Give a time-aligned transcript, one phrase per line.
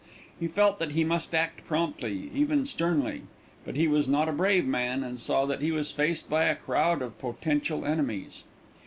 [0.39, 3.21] He felt that he must act promptly, even sternly;
[3.63, 6.55] but he was not a brave man and saw that he was faced by a
[6.55, 8.43] crowd of potential enemies.